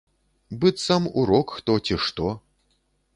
[0.63, 2.33] Быццам урок хто, ці што.